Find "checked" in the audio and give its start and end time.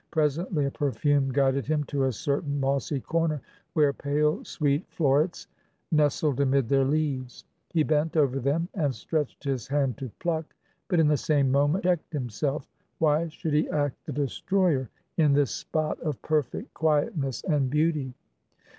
11.83-12.13